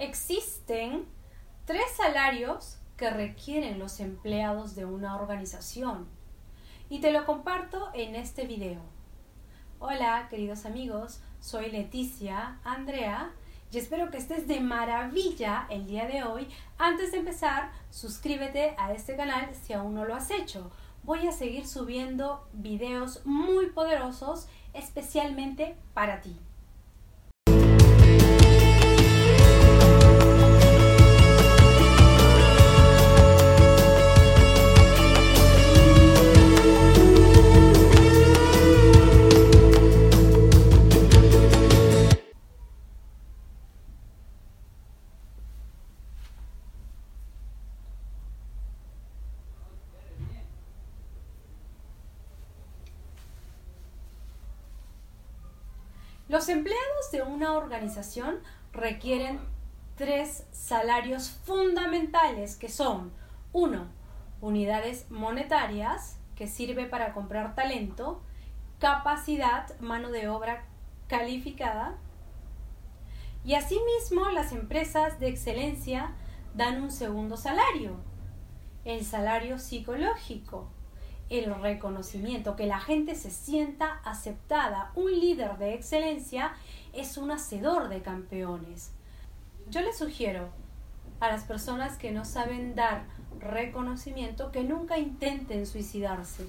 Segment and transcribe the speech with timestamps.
[0.00, 1.04] Existen
[1.66, 6.08] tres salarios que requieren los empleados de una organización
[6.88, 8.80] y te lo comparto en este video.
[9.78, 13.32] Hola queridos amigos, soy Leticia Andrea
[13.70, 16.48] y espero que estés de maravilla el día de hoy.
[16.78, 20.70] Antes de empezar, suscríbete a este canal si aún no lo has hecho.
[21.02, 26.40] Voy a seguir subiendo videos muy poderosos especialmente para ti.
[56.30, 58.38] Los empleados de una organización
[58.72, 59.40] requieren
[59.96, 63.12] tres salarios fundamentales que son
[63.52, 63.88] uno,
[64.40, 68.22] Unidades monetarias, que sirve para comprar talento,
[68.78, 70.66] capacidad, mano de obra
[71.08, 71.98] calificada.
[73.44, 76.12] Y asimismo las empresas de excelencia
[76.54, 77.96] dan un segundo salario,
[78.84, 80.70] el salario psicológico,
[81.30, 84.90] el reconocimiento, que la gente se sienta aceptada.
[84.96, 86.52] Un líder de excelencia
[86.92, 88.90] es un hacedor de campeones.
[89.70, 90.48] Yo les sugiero
[91.20, 93.04] a las personas que no saben dar
[93.38, 96.46] reconocimiento que nunca intenten suicidarse.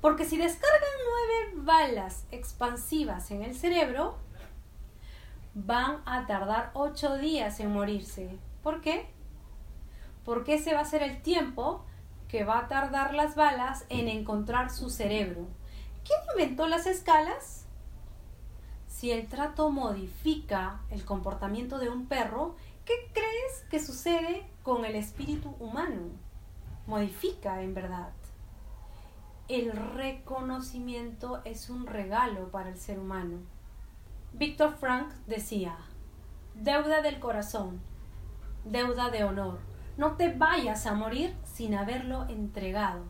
[0.00, 4.16] Porque si descargan nueve balas expansivas en el cerebro,
[5.54, 8.28] van a tardar ocho días en morirse.
[8.62, 9.06] ¿Por qué?
[10.24, 11.84] Porque ese va a ser el tiempo
[12.32, 15.48] que va a tardar las balas en encontrar su cerebro.
[16.02, 17.66] ¿Quién inventó las escalas?
[18.88, 24.94] Si el trato modifica el comportamiento de un perro, ¿qué crees que sucede con el
[24.94, 26.08] espíritu humano?
[26.86, 28.12] Modifica en verdad.
[29.48, 33.40] El reconocimiento es un regalo para el ser humano.
[34.32, 35.76] Víctor Frank decía,
[36.54, 37.82] deuda del corazón,
[38.64, 39.71] deuda de honor
[40.02, 43.04] no te vayas a morir sin haberlo entregado.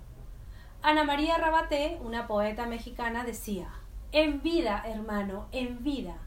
[0.83, 3.71] Ana María Rabaté, una poeta mexicana, decía,
[4.13, 6.19] en vida, hermano, en vida.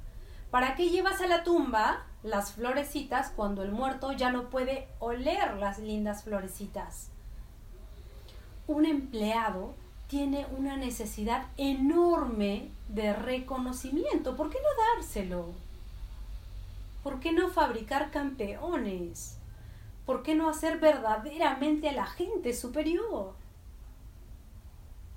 [0.49, 5.53] ¿Para qué llevas a la tumba las florecitas cuando el muerto ya no puede oler
[5.57, 7.11] las lindas florecitas?
[8.65, 9.75] Un empleado
[10.07, 14.35] tiene una necesidad enorme de reconocimiento.
[14.35, 15.45] ¿Por qué no dárselo?
[17.03, 19.37] ¿Por qué no fabricar campeones?
[20.05, 23.33] ¿Por qué no hacer verdaderamente a la gente superior?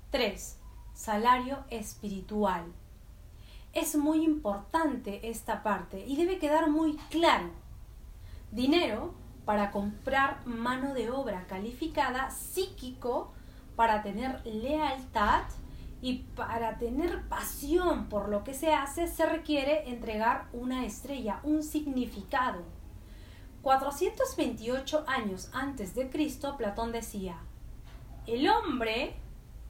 [0.09, 0.57] 3.
[0.95, 2.65] Salario espiritual.
[3.73, 7.51] Es muy importante esta parte y debe quedar muy claro.
[8.51, 9.13] Dinero
[9.45, 13.31] para comprar mano de obra calificada, psíquico
[13.75, 15.43] para tener lealtad
[16.01, 21.61] y para tener pasión por lo que se hace se requiere entregar una estrella, un
[21.61, 22.78] significado
[23.61, 27.37] 428 años antes de Cristo, Platón decía,
[28.25, 29.15] el hombre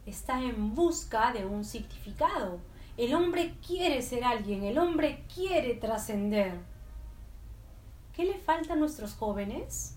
[0.06, 2.60] está en busca de un significado,
[2.96, 6.60] el hombre quiere ser alguien, el hombre quiere trascender.
[8.12, 9.96] ¿Qué le falta a nuestros jóvenes?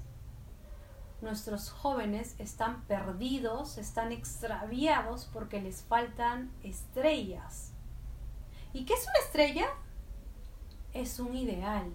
[1.21, 7.73] Nuestros jóvenes están perdidos, están extraviados porque les faltan estrellas.
[8.73, 9.67] ¿Y qué es una estrella?
[10.93, 11.93] Es un ideal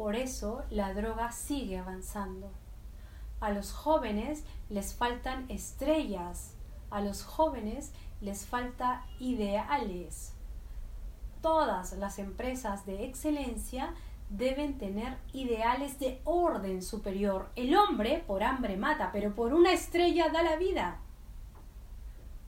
[0.00, 2.50] por eso la droga sigue avanzando.
[3.38, 6.54] A los jóvenes les faltan estrellas,
[6.90, 10.32] a los jóvenes les falta ideales.
[11.42, 13.92] Todas las empresas de excelencia
[14.30, 17.50] deben tener ideales de orden superior.
[17.54, 20.96] El hombre por hambre mata, pero por una estrella da la vida.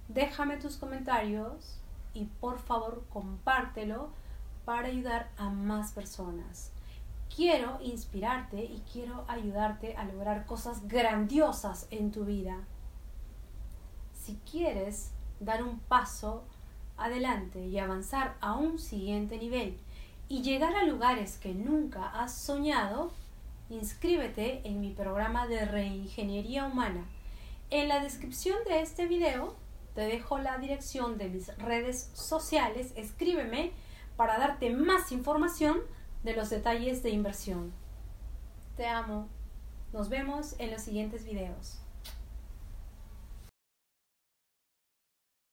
[0.09, 1.83] Déjame tus comentarios
[2.15, 4.09] y por favor compártelo
[4.65, 6.72] para ayudar a más personas
[7.35, 12.59] quiero inspirarte y quiero ayudarte a lograr cosas grandiosas en tu vida.
[14.15, 15.11] Si quieres
[15.41, 16.45] dar un paso
[16.97, 19.79] adelante y avanzar a un siguiente nivel
[20.29, 23.11] y llegar a lugares que nunca has soñado,
[23.71, 27.05] inscríbete en mi programa de reingeniería humana.
[27.71, 29.57] En la descripción de este video
[29.95, 33.73] te dejo la dirección de mis redes sociales, escríbeme
[34.17, 35.79] para darte más información
[36.23, 37.73] de los detalles de inversión.
[38.77, 39.29] Te amo.
[39.93, 41.82] Nos vemos en los siguientes videos.